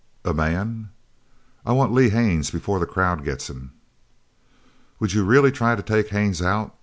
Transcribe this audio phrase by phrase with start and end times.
[0.25, 0.89] "A man?"
[1.63, 3.71] "I want Lee Haines before the crowd gets him."
[4.99, 6.73] "Would you really try to take Haines out?"